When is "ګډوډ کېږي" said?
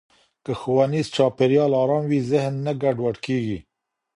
2.83-3.59